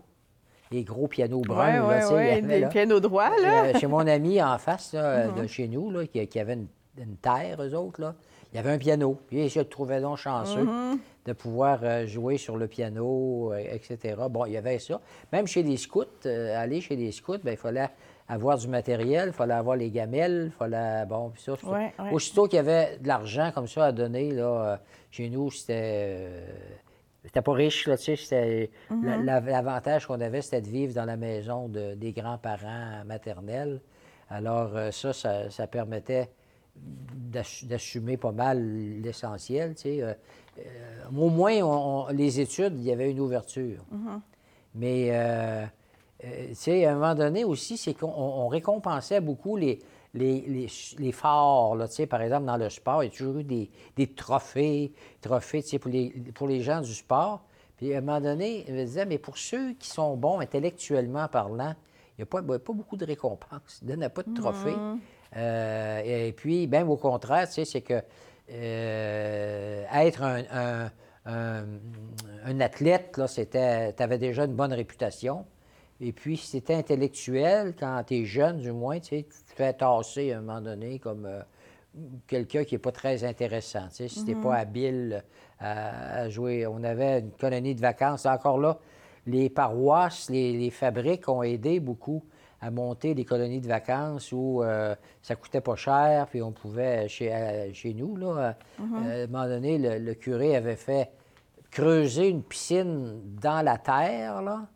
[0.71, 3.65] Les gros pianos bruns, là, ouais, des pianos droits, là.
[3.65, 5.49] Euh, chez mon ami en face, là, de mm-hmm.
[5.49, 6.67] chez nous, là, qui, qui avait une,
[6.99, 8.15] une, terre, eux autres, là,
[8.53, 9.19] il y avait un piano.
[9.29, 10.99] Puis je trouvais donc chanceux mm-hmm.
[11.27, 14.17] de pouvoir euh, jouer sur le piano, euh, etc.
[14.31, 15.01] Bon, il y avait ça.
[15.33, 17.91] Même chez les scouts, euh, aller chez les scouts, bien, il fallait
[18.27, 21.05] avoir du matériel, il fallait avoir les gamelles, il fallait.
[21.07, 21.55] Bon, puis ça.
[22.13, 24.81] Aussitôt qu'il y avait de l'argent comme ça à donner, là,
[25.11, 26.29] chez nous, c'était.
[27.25, 28.71] C'était pas riche, là, tu sais.
[28.91, 29.25] Mm-hmm.
[29.25, 33.83] L'avantage qu'on avait, c'était de vivre dans la maison de, des grands-parents maternels.
[34.31, 36.31] Alors, ça, ça permettait
[37.65, 39.75] d'assumer pas mal l'essentiel.
[39.87, 40.15] Euh,
[41.17, 43.85] au moins, les études, il y avait une ouverture.
[43.93, 44.21] Mm-hmm.
[44.75, 45.69] Mais,
[46.21, 49.79] tu sais, à un moment donné aussi, c'est qu'on récompensait beaucoup les,
[50.15, 53.71] les, les, forts, là, par exemple, dans le sport, il y a toujours eu des,
[53.97, 57.43] des trophées, trophées pour les, pour les gens du sport.
[57.77, 61.29] Puis à un moment donné, je me disais, mais pour ceux qui sont bons intellectuellement
[61.29, 61.75] parlant,
[62.17, 63.81] il n'y a pas, pas, beaucoup de récompenses.
[63.83, 64.73] Ils ne donnent pas de trophées.
[64.73, 64.99] Mm-hmm.
[65.37, 68.03] Euh, et puis, même au contraire, tu sais, c'est que
[68.51, 70.91] euh, être un,
[71.27, 75.45] un, athlète, là, c'était, tu avais déjà une bonne réputation.
[76.01, 79.53] Et puis, si c'était intellectuel, quand tu es jeune, du moins, tu, sais, tu te
[79.55, 81.43] fais tasser à un moment donné comme euh,
[82.27, 83.89] quelqu'un qui n'est pas très intéressant.
[83.89, 84.61] Tu sais, si tu n'es pas mm-hmm.
[84.61, 85.25] habile
[85.61, 86.67] à, jouer.
[86.67, 88.27] On avait une colonie de vacances.
[88.27, 88.79] Encore là,
[89.27, 92.25] les paroisses, les, fabriques ont aidé beaucoup
[92.61, 97.09] à monter des colonies de vacances où euh, ça coûtait pas cher, puis on pouvait,
[97.09, 98.95] chez, chez nous, là, mm-hmm.
[98.95, 101.11] à un moment donné, le, le, curé avait fait
[101.71, 104.67] creuser une piscine dans la terre, là,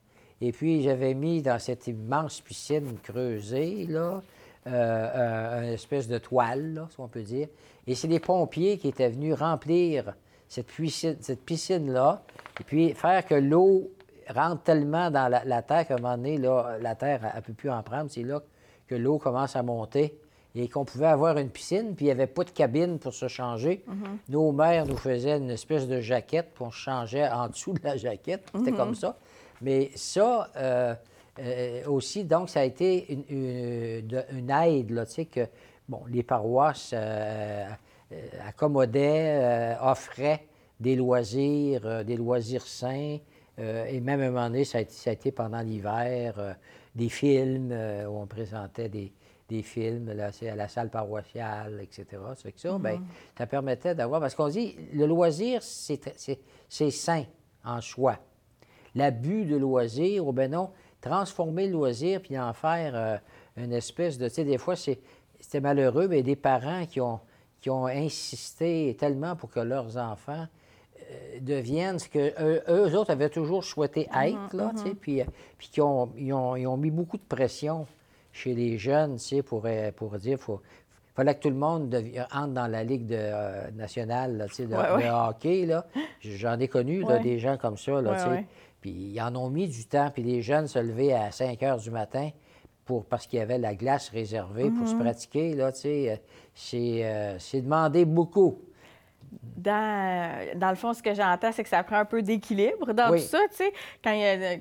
[0.44, 4.20] et puis, j'avais mis dans cette immense piscine creusée, là,
[4.66, 7.46] euh, euh, une espèce de toile, là, si on peut dire.
[7.86, 10.14] Et c'est les pompiers qui étaient venus remplir
[10.48, 12.24] cette, piscine, cette piscine-là,
[12.60, 13.88] et puis faire que l'eau
[14.28, 17.70] rentre tellement dans la, terre qu'à un moment donné, là, la terre ne peut plus
[17.70, 18.10] en prendre.
[18.10, 18.42] C'est là
[18.86, 20.18] que l'eau commence à monter
[20.54, 23.28] et qu'on pouvait avoir une piscine, puis il n'y avait pas de cabine pour se
[23.28, 23.84] changer.
[23.88, 24.16] Mm-hmm.
[24.28, 27.80] Nos mères nous faisaient une espèce de jaquette, puis on se changeait en dessous de
[27.82, 28.50] la jaquette.
[28.54, 28.76] C'était mm-hmm.
[28.76, 29.16] comme ça.
[29.62, 30.94] Mais ça euh,
[31.38, 35.46] euh, aussi, donc, ça a été une, aide, là, tu sais, que,
[35.88, 37.66] bon, les paroisses euh,
[38.46, 40.46] accommodaient, offraient
[40.80, 43.18] des loisirs, des loisirs sains.
[43.62, 46.56] Et même à un moment donné, ça a été, pendant l'hiver,
[46.94, 49.12] des films où on présentait des,
[49.62, 52.06] films là, à la salle paroissiale, etc.
[52.10, 53.36] Ça fait que ça, bien, mm-hmm.
[53.36, 54.20] ça permettait d'avoir...
[54.20, 57.24] Parce qu'on dit, le loisir, c'est sain
[57.62, 58.18] en choix
[58.94, 60.70] l'abus de loisir, ou bien non,
[61.00, 63.16] transformer le loisir puis en faire euh,
[63.56, 64.28] une espèce de.
[64.28, 67.20] Tu sais, des fois, c'était malheureux, mais des parents qui ont,
[67.60, 70.46] qui ont insisté tellement pour que leurs enfants euh,
[71.40, 72.32] deviennent ce que
[72.68, 74.94] eux, autres avaient toujours souhaité mm-hmm, être, là, tu sais, mm-hmm.
[74.94, 75.24] puis, euh,
[75.58, 77.86] puis qui ont, ils ont, mis beaucoup de pression
[78.32, 80.60] chez les jeunes, tu sais, pour, pour dire, faut,
[81.14, 81.94] fallait que tout le monde
[82.32, 84.74] entre dans la Ligue de, nationale tu sais, de,
[85.28, 85.66] hockey.
[85.66, 85.86] Là.
[86.20, 88.00] J'en ai connu des gens comme ça.
[88.00, 88.42] Là.
[88.80, 91.78] Puis ils en ont mis du temps, puis les jeunes se levaient à 5 heures
[91.78, 92.30] du matin
[92.84, 95.00] pour, parce qu'il y avait la glace réservée pour se mhm.
[95.00, 95.54] pratiquer.
[95.54, 96.16] Là, euh,
[96.54, 98.58] c'est, euh, c'est demandé beaucoup
[99.56, 103.10] dans, dans le fond, ce que j'entends, c'est que ça prend un peu d'équilibre dans
[103.10, 103.38] tout ça.
[103.50, 104.12] Tu sais, quand,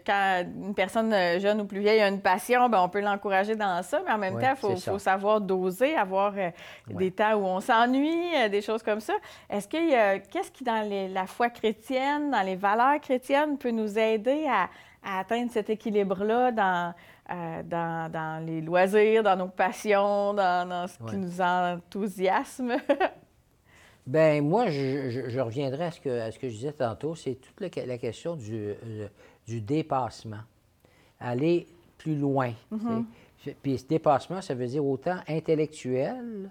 [0.05, 3.81] quand, une personne jeune ou plus vieille a une passion, bien, on peut l'encourager dans
[3.83, 6.49] ça, mais en même temps, il faut, savoir doser, avoir euh,
[6.87, 9.13] des temps où on s'ennuie, euh, des choses comme ça.
[9.49, 13.71] Est-ce qu'il y a, qu'est-ce qui, dans la foi chrétienne, dans les valeurs chrétiennes, peut
[13.71, 14.69] nous aider à,
[15.19, 16.93] atteindre cet équilibre-là dans,
[17.31, 22.75] euh, dans, dans, les loisirs, dans nos passions, dans, dans ce qui nous enthousiasme?
[24.07, 27.97] Ben moi, je, reviendrai à ce, que, ce que je disais tantôt, c'est toute la,
[27.97, 29.07] question du, euh,
[29.45, 30.41] du, dépassement.
[31.19, 32.51] Aller plus loin.
[32.71, 33.53] Mm-hmm.
[33.61, 36.49] Puis ce dépassement, ça veut dire autant intellectuel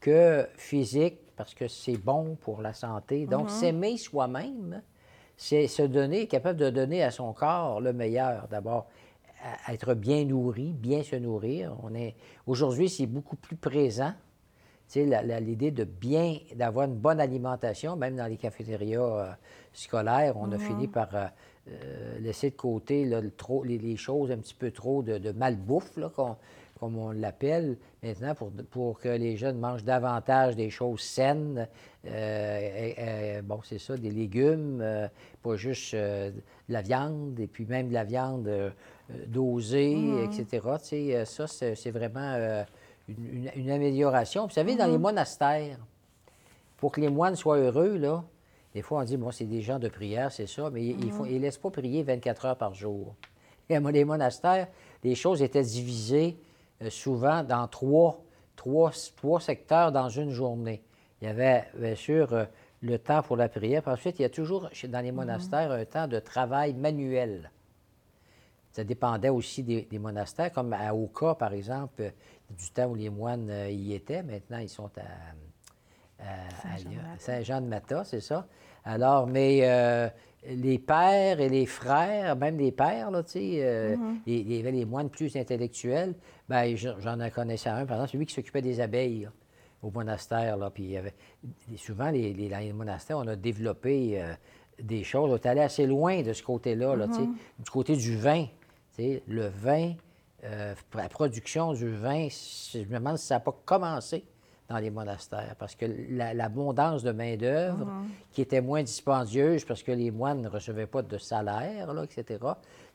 [0.00, 3.26] que physique, parce que c'est bon pour la santé.
[3.26, 3.60] Donc, mm-hmm.
[3.60, 4.82] s'aimer soi-même,
[5.36, 8.48] c'est se donner, capable de donner à son corps le meilleur.
[8.48, 8.88] D'abord,
[9.68, 11.76] être bien nourri, bien se nourrir.
[11.84, 14.12] On est aujourd'hui, c'est beaucoup plus présent
[14.94, 19.30] l'idée de bien, d'avoir une bonne alimentation, même dans les cafétérias euh,
[19.72, 21.26] scolaires, on a fini par euh,
[21.68, 26.10] euh, laisser de côté trop, les, choses un petit peu trop de, malbouffe, là,
[26.80, 31.68] comme on l'appelle maintenant, pour, pour, que les jeunes mangent davantage des choses saines.
[32.04, 34.82] bon, c'est ça, des légumes,
[35.42, 36.32] pas juste de
[36.68, 38.72] la viande, et puis même de la viande
[39.26, 41.24] dosée, etc.
[41.26, 42.64] ça, c'est vraiment
[43.08, 44.46] une, amélioration.
[44.46, 45.02] Vous savez, dans les mhm.
[45.02, 45.78] monastères,
[46.76, 48.24] pour que les moines soient heureux, là,
[48.74, 51.12] des fois, on dit, bon, c'est des gens de prière, c'est ça, mais ils ne
[51.12, 51.40] mhm.
[51.40, 53.14] laissent pas prier 24 heures par jour.
[53.70, 54.68] Et les monastères,
[55.02, 56.38] les choses étaient divisées
[56.82, 58.22] euh, souvent dans trois,
[58.56, 60.82] trois, trois, secteurs dans une journée.
[61.20, 62.44] Il y avait, bien sûr, euh,
[62.80, 63.82] le temps pour la prière.
[63.82, 65.16] Puis ensuite, il y a toujours, dans les mhm.
[65.16, 67.50] monastères, un temps de travail manuel.
[68.72, 72.12] Ça dépendait aussi des, monastères, comme à Oka, par exemple,
[72.50, 74.22] du temps où les moines euh, y étaient.
[74.22, 75.02] Maintenant, ils sont à,
[77.18, 78.46] Saint-Jean-de-Mata, c'est ça.
[78.84, 80.08] Alors, mais euh,
[80.48, 84.18] les pères et les frères, même les pères, là, tu sais, euh, mm-hmm.
[84.26, 86.14] les, les, moines plus intellectuels,
[86.48, 89.28] bien, j'en ai connaissé un, par exemple, celui qui s'occupait des abeilles.
[89.82, 90.56] au monastère.
[90.56, 91.14] Là, puis il y avait,
[91.76, 94.20] souvent, les, les, monastères, on a développé
[94.82, 95.30] des choses.
[95.30, 97.28] On est allé assez loin de ce côté-là, là, mm-hmm.
[97.60, 98.46] du côté du vin.
[98.98, 99.92] Le vin,
[100.42, 104.24] la production du vin, je me demande si ça n'a pas commencé
[104.68, 108.08] dans les monastères, parce que l'abondance de main-d'œuvre, mhm.
[108.32, 112.38] qui était moins dispendieuse parce que les moines ne recevaient pas de salaire, là, etc.,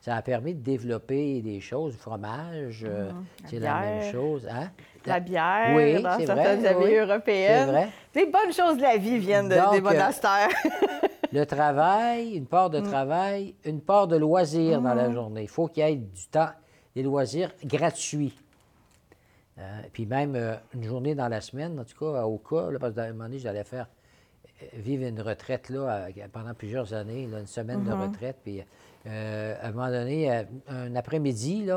[0.00, 3.24] ça a permis de développer des choses, du fromage, euh, mhm.
[3.46, 4.46] c'est la, même chose.
[4.48, 4.70] Hein?
[5.04, 7.70] La, bière, oui, dans certaines vrai, européennes.
[7.70, 7.88] Vrai.
[8.14, 10.50] Les bonnes choses de la vie viennent des euh, monastères.
[11.32, 12.84] le travail, une part de mm.
[12.84, 15.14] travail, une part de loisirs dans la mhm.
[15.14, 15.42] journée.
[15.42, 16.50] Il faut qu'il y ait du temps,
[16.94, 18.34] des loisirs gratuits.
[19.58, 22.78] Euh, puis même euh, une journée dans la semaine, en tout cas, au cas, là,
[22.78, 23.86] parce qu'à un moment donné, j'allais faire
[24.62, 28.08] euh, vivre une retraite là, pendant plusieurs années, une semaine de mm-hmm.
[28.08, 28.36] retraite.
[28.42, 28.62] Puis
[29.06, 31.68] à un moment donné, un après-midi,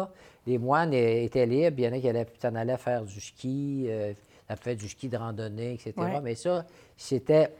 [0.45, 1.75] les moines étaient libres.
[1.77, 3.89] Il y en a qui allaient, en allaient faire du ski,
[4.47, 5.93] ça fait du ski de randonnée, etc.
[6.23, 7.51] Mais ça, c'était.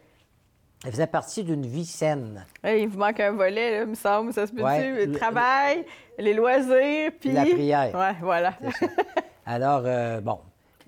[0.84, 2.46] Ça faisait partie d'une vie saine.
[2.64, 5.84] il vous manque un volet, là, il me semble, ça se peut Le travail,
[6.20, 7.32] les loisirs, puis.
[7.32, 7.92] La prière.
[7.96, 8.54] Oui, voilà.
[9.46, 10.40] Alors, euh, bon.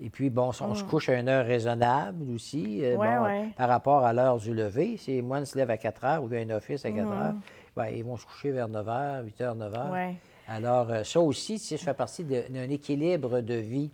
[0.02, 0.86] Et puis, bon, on se mm.
[0.86, 2.96] couche à une heure raisonnable aussi, euh,
[3.56, 4.96] par rapport à l'heure du lever.
[4.96, 6.90] Si les moines se lèvent à 4 heures ou il y a un office à
[6.90, 7.12] 4 mm.
[7.12, 7.34] heures,
[7.76, 10.14] bien, ils vont se coucher vers 9 h, 8 h, 9 h.
[10.48, 13.90] Alors, euh, ça aussi, ça fait partie d'un équilibre de vie.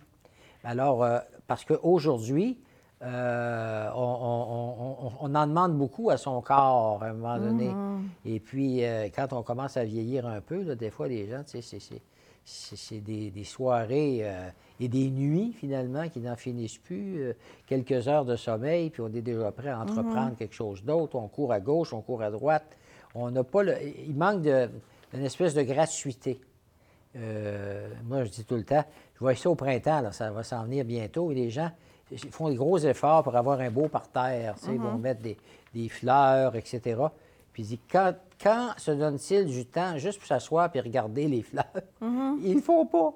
[0.63, 1.07] Alors,
[1.47, 2.57] parce qu'aujourd'hui,
[3.01, 3.95] on,
[5.21, 7.69] en demande beaucoup à son corps à un moment donné.
[7.69, 8.01] Mm-hmm.
[8.25, 8.81] Et puis,
[9.15, 11.79] quand on commence à vieillir un peu, des fois, les gens, tu sais,
[12.47, 17.21] c'est des, soirées euh, et des nuits, finalement, qui n'en finissent plus.
[17.21, 17.33] Euh,
[17.65, 20.35] quelques heures de sommeil, puis on est déjà prêt à entreprendre mhm.
[20.37, 21.17] quelque chose d'autre.
[21.17, 22.77] On court à gauche, on court à droite.
[23.15, 23.75] On n'a pas le...
[24.07, 26.39] Il manque d'une espèce de gratuité.
[27.17, 30.63] Euh, moi, je dis tout le temps, je vois ça au printemps, ça va s'en
[30.63, 31.71] venir bientôt, et les gens
[32.31, 34.55] font des gros efforts pour avoir un beau parterre.
[34.67, 35.01] Ils vont mhm.
[35.01, 35.37] mettre des,
[35.73, 37.01] des fleurs, etc.
[37.53, 41.41] Puis il dit, quand, quand se donne-t-il du temps juste pour s'asseoir et regarder les
[41.43, 41.65] fleurs?
[42.01, 42.37] Mm-hmm.
[42.43, 43.13] Il ne faut pas.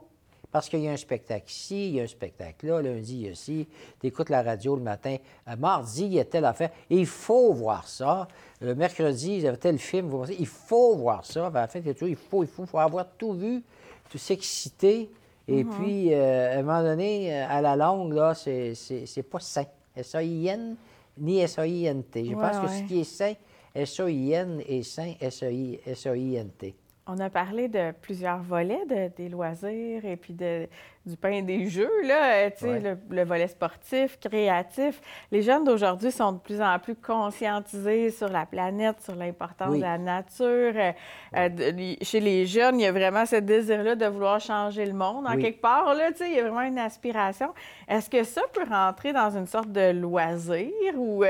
[0.51, 3.21] Parce qu'il y a un spectacle ici, il y a un spectacle là, lundi, il
[3.21, 3.67] y a ici.
[4.01, 5.15] Tu écoutes la radio le matin.
[5.47, 6.71] Euh, mardi, il y a telle affaire.
[6.89, 8.27] il faut voir ça.
[8.59, 10.11] Le mercredi, il y avait tel film.
[10.37, 11.49] Il faut voir ça.
[11.49, 13.63] En fait, il faut, il faut, avoir tout vu,
[14.09, 15.09] tout s'exciter.
[15.47, 15.69] Et mm-hmm.
[15.69, 19.65] puis, euh, à un moment donné, euh, à la longue, là, c'est pas sain.
[19.95, 20.75] S-A-I-N
[21.17, 22.25] ni S-A-I-N-T.
[22.25, 23.33] Je pense que ce qui est sain,
[23.75, 26.75] S-A-I-N et Saint S-A-I-N-T.
[27.07, 30.67] On a parlé de plusieurs volets de, des loisirs et puis de,
[31.05, 35.01] du pain et des jeux, là, euh, le, volet sportif, créatif.
[35.31, 39.81] Les jeunes d'aujourd'hui sont de plus en plus conscientisés sur la planète, sur l'importance de
[39.81, 40.45] la nature.
[40.75, 40.91] Euh,
[41.35, 45.25] euh, chez les jeunes, il y a vraiment ce désir-là de vouloir changer le monde.
[45.25, 47.51] En quelque part, là, il y a vraiment une aspiration.
[47.87, 51.23] Est-ce que ça peut rentrer dans une sorte de loisir ou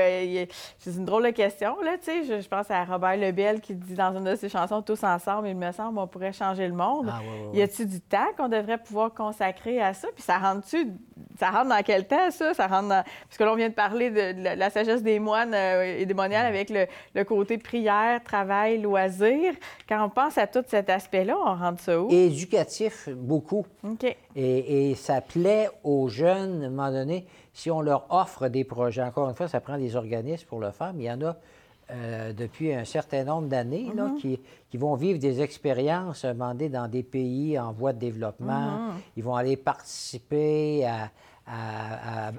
[0.78, 4.14] c'est une drôle de question, là, je, je pense à Robert Lebel qui dit dans
[4.14, 7.10] une de ses chansons Tous ensemble, il me semble, on pourrait changer le monde.
[7.10, 7.20] Ah,
[7.54, 10.08] y a-t-il du temps qu'on devrait pouvoir consacrer à ça?
[10.14, 10.88] Puis ça rentre-tu,
[11.38, 12.54] ça rentre dans quel temps, ça?
[12.54, 13.04] Ça rentre dans...
[13.04, 16.14] Parce que là, on vient de parler de, la sagesse des moines euh, et des
[16.14, 19.54] moniales avec le, côté prière, travail, loisir.
[19.88, 22.08] Quand on pense à tout cet aspect-là, on rentre ça où?
[22.10, 23.66] Éducatif, beaucoup.
[23.84, 24.16] OK.
[24.36, 29.02] Et, ça plaît aux jeunes, à un moment donné, si on leur offre des projets.
[29.02, 31.36] Encore une fois, ça prend des organismes pour le faire, mais il y en a
[31.92, 34.16] euh, depuis un certain nombre d'années, mm-hmm.
[34.16, 38.78] qui, qui, vont vivre des expériences demandées dans des pays en voie de développement.
[38.78, 38.92] Mm-hmm.
[39.16, 41.10] Ils vont aller participer à,
[41.46, 42.32] à,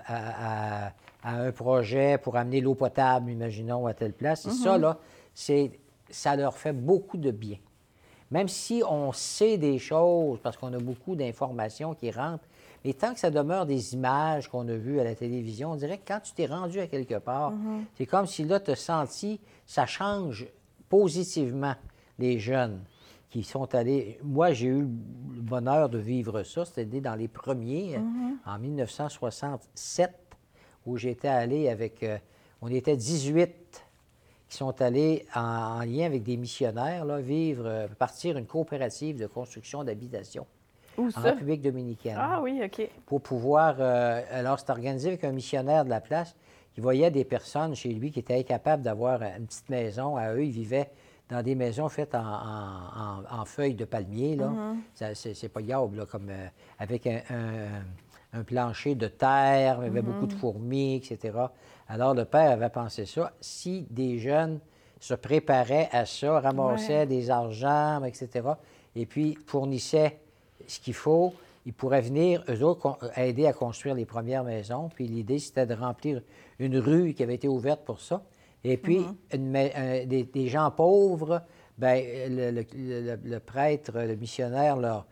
[1.24, 4.46] un projet pour amener l'eau potable, imaginons, à telle place.
[4.46, 4.82] Et ça, mm-hmm.
[4.82, 4.98] là,
[6.10, 7.58] ça leur fait beaucoup de bien.
[8.32, 12.48] Même si on sait des choses, parce qu'on a beaucoup d'informations qui rentrent,
[12.84, 15.98] mais tant que ça demeure des images qu'on a vues à la télévision, on dirait
[15.98, 17.86] que quand tu t'es rendu à quelque part, mhm.
[17.98, 20.48] c'est comme si là, tu as senti, ça change
[20.90, 21.76] positivement
[22.20, 22.84] les jeunes
[23.30, 24.20] qui sont allés.
[24.22, 26.66] Moi, j'ai eu le bonheur de vivre ça.
[26.66, 28.38] C'était dans les premiers, mhm.
[28.46, 30.12] en 1967,
[30.86, 32.04] où j'étais allé avec.
[32.04, 32.18] Euh,
[32.62, 33.84] on était 18
[34.48, 39.26] qui sont allés en, lien avec des missionnaires, là, vivre, euh, partir une coopérative de
[39.26, 40.46] construction d'habitation
[40.98, 42.18] en République dominicaine.
[42.20, 42.88] Ah oui, OK.
[43.06, 43.76] Pour pouvoir.
[43.80, 46.36] Euh, alors, c'est organisé avec un missionnaire de la place
[46.74, 50.18] qui voyait des personnes chez lui qui étaient incapables d'avoir une petite maison.
[50.18, 50.90] À eux, ils vivaient
[51.30, 54.36] dans des maisons faites en, feuilles de palmier.
[54.36, 54.52] Là.
[54.98, 55.34] Mm-hmm.
[55.34, 56.48] C'est pas yable, comme euh,
[56.80, 60.38] avec un, plancher de terre, il y avait beaucoup de mm-hmm.
[60.38, 61.38] fourmis, etc.
[61.88, 63.32] Alors, le père avait pensé ça.
[63.40, 64.60] Si des jeunes
[65.00, 68.48] se préparaient à ça, ramassaient des argents, etc.,
[68.96, 70.20] et puis fournissaient
[70.68, 71.34] ce qu'il faut,
[71.66, 74.90] ils pourraient venir, eux autres, aider à construire les premières maisons.
[74.94, 76.22] Puis l'idée, c'était de remplir
[76.60, 78.24] une rue qui avait été ouverte pour ça.
[78.64, 80.06] Et puis, mm-hmm.
[80.32, 81.42] des, gens pauvres,
[81.78, 85.06] ben, le, prêtre, le missionnaire leur,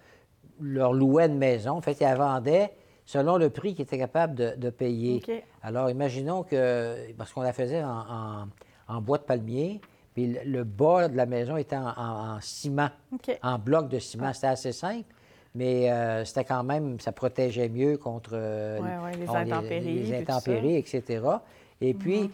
[0.59, 1.71] leur louait une maison.
[1.71, 2.71] En fait, ils la vendaient
[3.05, 5.21] selon le prix qu'ils étaient capables de, payer.
[5.63, 9.81] Alors, imaginons que, parce qu'on la faisait en, bois de palmier,
[10.13, 12.89] puis le, bas de la maison était en, ciment,
[13.41, 14.33] en bloc de ciment.
[14.33, 15.13] C'était assez simple.
[15.53, 18.79] Mais euh, c'était quand même, ça protégeait mieux contre euh,
[19.17, 21.21] les, intempéries, les, intempéries etc.
[21.81, 22.31] Et puis, mhm.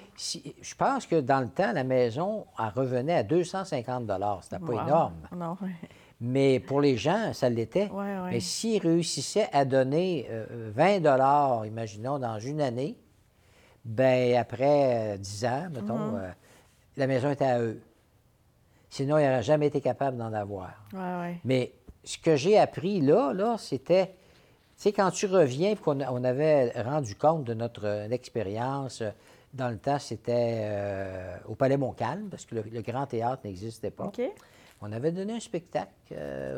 [0.61, 5.13] je pense que dans le temps, la maison, elle revenait à 250 C'était pas énorme.
[5.35, 5.57] Non,
[6.19, 7.89] Mais pour les gens, ça l'était.
[8.29, 10.29] Mais s'ils réussissaient à donner
[10.75, 12.97] 20 euh, imaginons, dans une année,
[13.85, 16.33] ben après 10 ans, mettons, mhm.
[16.97, 17.81] la maison était à eux.
[18.89, 20.83] Sinon, ils n'auraient jamais été capables d'en avoir.
[21.45, 21.71] Mais
[22.07, 24.13] ce que j'ai appris là, là, c'était, tu
[24.77, 29.09] sais, quand tu reviens, qu'on on avait rendu compte de notre euh, expérience, euh,
[29.53, 34.11] dans le temps, c'était euh, au Palais Montcalm, parce que le, Grand Théâtre n'existait pas.
[34.81, 35.91] On avait donné un spectacle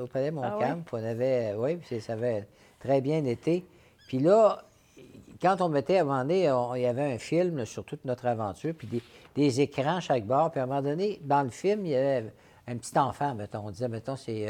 [0.02, 2.46] au Palais ah Montcalm, on avait, oui, ça avait
[2.80, 3.66] très bien été.
[4.08, 4.64] Puis là,
[5.42, 8.26] quand on mettait à un moment donné, il y avait un film sur toute notre
[8.26, 9.02] aventure, puis des,
[9.36, 10.52] des, écrans chaque bord.
[10.52, 12.34] Puis à un moment donné, dans le film, il y avait
[12.68, 13.62] un petit enfant, mettons.
[13.66, 14.48] On disait, mettons, c'est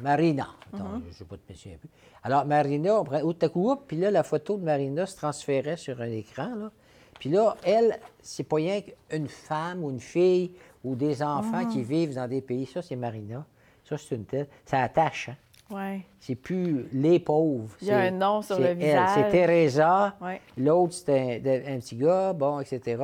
[0.00, 0.48] Marina.
[0.72, 1.02] Attends, mhm.
[1.10, 1.88] Je ne pas de plus.
[2.22, 6.10] Alors, Marina, on prend, coup, puis là, la photo de Marina se transférait sur un
[6.10, 6.54] écran.
[6.54, 6.70] Là.
[7.18, 11.78] Puis là, elle, c'est pas rien qu'une femme ou une fille ou des enfants qui
[11.78, 11.84] mhm.
[11.84, 12.66] vivent dans des pays.
[12.66, 13.44] Ça, c'est Marina.
[13.88, 14.48] Ça, c'est une telle.
[14.64, 15.36] Ça attache, hein?
[15.70, 16.02] Ouais.
[16.20, 17.74] C'est plus les pauvres.
[17.80, 19.10] Il y a un nom sur le visage.
[19.14, 20.14] C'est Teresa.
[20.58, 23.02] L'autre, c'était un, petit gars, bon, etc.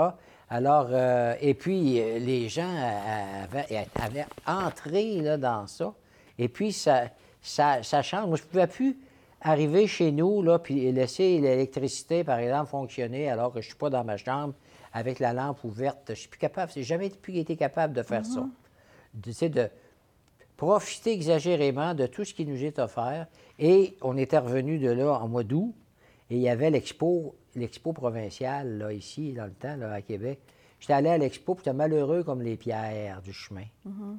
[0.49, 2.69] Alors, euh, et puis, euh, les gens
[3.45, 5.95] avaient, avaient entré là, dans ça.
[6.41, 7.11] Et puis, ça,
[7.43, 8.27] ça, change.
[8.27, 8.97] Moi, je ne pouvais plus
[9.43, 13.79] arriver chez nous, là, puis laisser l'électricité, par exemple, fonctionner alors que je ne suis
[13.79, 14.55] pas dans ma chambre
[14.95, 15.99] avec la lampe ouverte.
[16.07, 16.73] Je ne suis plus capable.
[16.73, 18.49] Je n'ai jamais plus été capable de faire ça.
[19.23, 19.69] Tu sais, de
[20.57, 23.27] profiter exagérément de tout ce qui nous est offert.
[23.59, 25.75] Et on était revenu de là en mois d'août,
[26.31, 30.39] et il y avait l'expo, l'expo provinciale, là, ici, dans le temps, là, à Québec.
[30.79, 33.65] J'étais allé à l'expo, puis j'étais malheureux comme les pierres du chemin.
[33.87, 34.17] Mm-hmm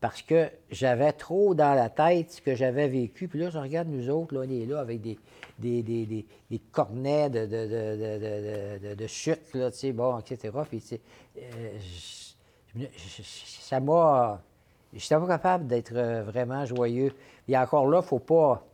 [0.00, 3.26] parce que j'avais trop dans la tête ce que j'avais vécu.
[3.26, 5.18] Puis là, je regarde nous autres, là, on est là avec des,
[5.58, 10.56] des, des, des, cornets de, de, de, de, chute, là, tu sais, bon, etc.
[10.68, 11.00] Puis,
[11.36, 11.78] euh,
[13.60, 14.40] ça m'a...
[14.92, 17.12] Je n'étais pas capable d'être euh, vraiment joyeux.
[17.48, 18.64] Et encore là, il ne faut pas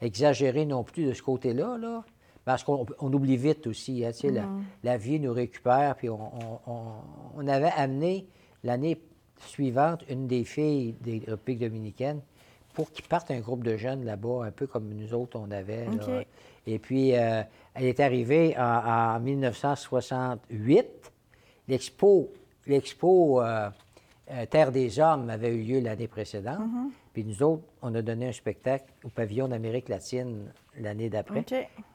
[0.00, 2.04] exagérer non plus de ce côté-là, là,
[2.44, 4.04] parce qu'on oublie vite aussi.
[4.04, 4.62] Hein, tu sais, la, mm-hmm.
[4.82, 5.94] la, vie nous récupère.
[5.96, 6.18] Puis on,
[6.66, 6.80] on,
[7.36, 8.26] on avait amené
[8.64, 9.00] l'année
[9.46, 12.20] suivante une des filles des Républiques dominicaines
[12.74, 15.86] pour qu'ils partent un groupe de jeunes là-bas, un peu comme nous autres on avait.
[16.66, 17.42] Et puis, euh,
[17.74, 20.86] elle est arrivée en, 1968.
[21.68, 22.30] L'expo,
[22.66, 23.70] l'expo euh,
[24.30, 26.60] euh, Terre des Hommes avait eu lieu l'année précédente.
[26.60, 26.90] Mm-hmm.
[27.12, 31.44] Puis nous autres, on a donné un spectacle au pavillon d'Amérique latine l'année d'après.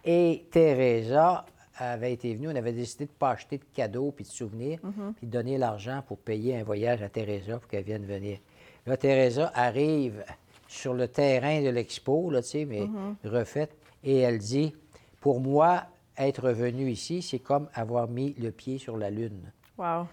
[0.03, 1.45] Et Teresa
[1.77, 4.79] avait été venu, on avait décidé de ne pas acheter de cadeaux puis de souvenirs,
[4.83, 5.13] mhm.
[5.15, 8.39] puis de donner l'argent pour payer un voyage à Teresa pour qu'elle vienne venir.
[8.85, 10.23] Là, Teresa arrive
[10.67, 13.15] sur le terrain de l'expo, là, tu sais, mais mhm.
[13.25, 14.73] refaite, et elle dit
[15.19, 15.83] Pour moi,
[16.17, 19.51] être venu ici, c'est comme avoir mis le pied sur la Lune.
[19.77, 20.07] Wow!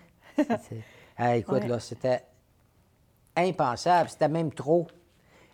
[1.17, 2.23] ah, écoute, là, c'était
[3.37, 4.89] impensable, c'était même trop.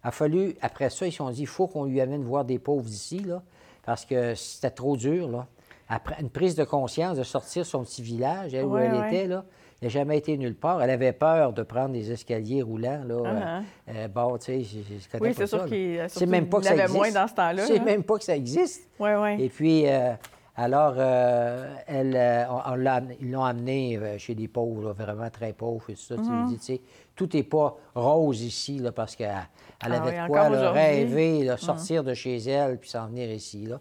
[0.05, 2.44] Il a fallu, après ça, ils se sont dit il faut qu'on lui amène voir
[2.44, 3.42] des pauvres ici, là,
[3.85, 5.47] parce que c'était trop dur, là
[5.88, 9.44] après une prise de conscience de sortir son petit village, elle, où elle était, là.
[9.81, 10.83] Elle n'a jamais été nulle part.
[10.83, 13.05] Elle avait peur de prendre des escaliers roulants.
[13.07, 13.14] Là.
[13.14, 13.62] Uh-huh.
[13.90, 16.74] Euh, bon, tu sais, je, connais oui, c'est sûr qu'il c'est même pas que ça
[16.74, 16.94] existe.
[16.94, 17.64] moins dans ce temps-là.
[17.64, 18.88] C'est même pas que ça existe.
[18.98, 19.40] Oui, oui.
[19.40, 20.14] Et puis, euh,
[20.57, 22.48] alors, euh, elle,
[23.20, 25.88] ils l'ont amené chez des pauvres, vraiment très pauvres.
[25.90, 26.16] Et tout, ça.
[26.16, 26.55] Mm-hmm.
[26.55, 26.81] Tu sais,
[27.14, 29.31] tout n'est pas rose ici, là, parce qu'elle
[29.87, 31.57] elle ah avait de quoi rêver, mm.
[31.57, 33.64] sortir de chez elle puis s'en venir ici.
[33.64, 33.79] Là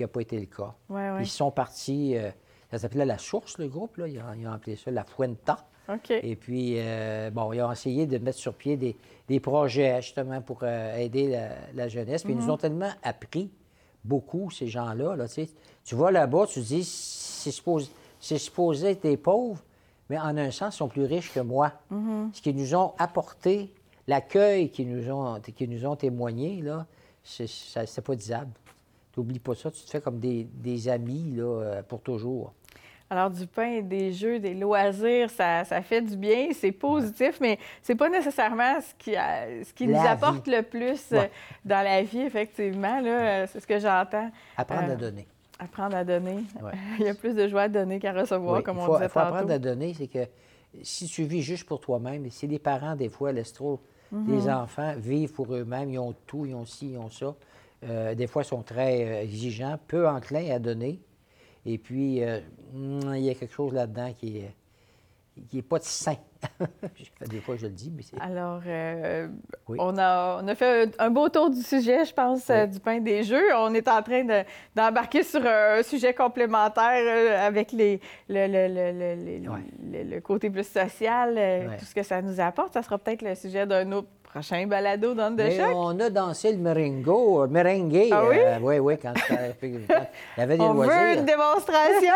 [0.00, 0.74] qui n'a pas été le cas.
[1.20, 2.30] Ils sont partis, euh,
[2.70, 4.08] ça s'appelait La Source, le groupe, là.
[4.08, 5.66] Ils, ont, appelé ça La Fuenta.
[6.22, 8.78] Et puis, euh, bon, ils ont essayé de mettre sur pied
[9.28, 11.38] des, projets, justement, pour euh, aider
[11.74, 12.22] la, jeunesse.
[12.22, 12.50] Puis ils nous mhm.
[12.50, 13.50] ont tellement appris
[14.02, 15.16] beaucoup, ces gens-là.
[15.16, 17.90] Là, tu vois là-bas, tu te dis, c'est supposé,
[18.20, 19.62] supposé, être des pauvres,
[20.08, 21.72] mais en un sens, ils sont plus riches que moi.
[21.90, 22.30] Mhm.
[22.32, 23.74] Ce qu'ils nous ont apporté,
[24.06, 26.86] l'accueil qu'ils nous ont, qu'ils nous ont témoigné, là,
[27.22, 28.52] c'est pas disable.
[29.20, 32.54] N'oublie pas ça, tu te fais comme des, amis là, euh, pour toujours.
[33.10, 37.96] Alors, du pain, des jeux, des loisirs, ça, fait du bien, c'est positif, mais c'est
[37.96, 41.12] pas nécessairement ce qui, ce qui nous apporte le plus
[41.62, 43.02] dans la vie, effectivement.
[43.46, 44.30] C'est ce que j'entends.
[44.56, 45.26] Apprendre à donner.
[45.58, 46.38] Apprendre à donner.
[46.98, 49.18] Il y a plus de joie à donner qu'à recevoir, comme on disait Il faut
[49.18, 50.26] apprendre à donner, c'est que
[50.82, 53.80] si tu vis juste pour toi-même, si les parents, des fois, laissent trop
[54.12, 54.50] les mhm.
[54.50, 57.34] enfants vivent pour eux-mêmes, ils ont tout, ils ont ci, ils ont ça.
[57.84, 61.00] Euh, des fois, ils sont très euh, exigeants, peu enclins à donner.
[61.64, 62.40] Et puis, euh,
[62.72, 64.54] hmm, il y a quelque chose là-dedans qui est
[65.48, 66.16] qui n'est pas de sain.
[67.30, 68.20] des fois, je le dis, mais c'est.
[68.20, 69.28] Alors, euh,
[69.68, 73.22] on, a, on, a, fait un beau tour du sujet, je pense, du pain des
[73.22, 73.54] jeux.
[73.56, 74.42] On est en train
[74.74, 81.94] d'embarquer sur un sujet complémentaire avec les, le, le, le, côté plus social, tout ce
[81.94, 82.74] que ça nous apporte.
[82.74, 85.72] Ça sera peut-être le sujet d'un autre Prochain balado dans de choc.
[85.74, 88.10] On a dansé le merengo, merengue.
[88.12, 88.36] Ah oui?
[88.60, 89.12] oui, oui, quand,
[89.62, 89.80] il
[90.38, 92.14] y avait des on veut une démonstration.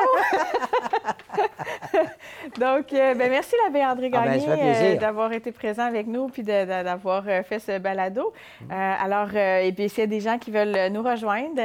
[2.58, 6.28] Donc, euh, ben, merci l'abbé André ah, ben, Gagné euh, d'avoir été présent avec nous
[6.28, 8.32] puis d'avoir euh, fait ce balado.
[8.60, 8.70] Mm.
[8.70, 11.62] alors, et puis s'il y a des gens qui veulent nous rejoindre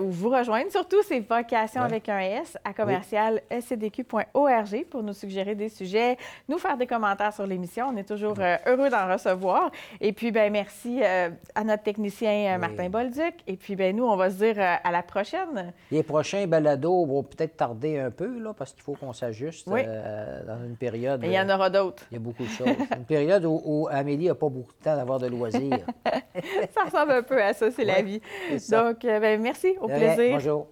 [0.00, 5.54] ou vous rejoindre, surtout c'est vocation avec un S à commercial scdq.org pour nous suggérer
[5.54, 6.16] des sujets,
[6.48, 7.88] nous faire des commentaires sur l'émission.
[7.92, 8.36] On est toujours
[8.66, 9.49] heureux d'en recevoir.
[10.00, 12.88] Et puis, ben merci euh, à notre technicien euh, Martin oui.
[12.88, 13.34] Bolduc.
[13.46, 15.72] Et puis, ben nous, on va se dire euh, à la prochaine.
[15.90, 20.64] Les prochains balados vont peut-être tarder un peu, là, parce qu'il faut qu'on s'ajuste dans
[20.64, 21.22] une période.
[21.24, 22.04] il y en aura d'autres.
[22.10, 22.68] Il y a beaucoup de choses.
[22.96, 25.86] une période où, Amélie n'a pas beaucoup de temps d'avoir de loisirs.
[26.74, 28.20] ça ressemble un peu à ça, c'est la vie.
[28.70, 29.74] Donc, ben merci.
[29.80, 30.32] Au plaisir.
[30.32, 30.66] Bonjour.